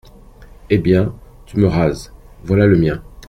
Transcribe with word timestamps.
Eh 0.71 0.79
bien, 0.79 1.13
tu 1.45 1.57
me 1.59 1.67
rases, 1.69 2.11
voilà 2.43 2.65
le 2.65 2.75
mien. 2.75 3.03